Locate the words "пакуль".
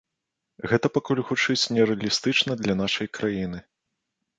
0.95-1.21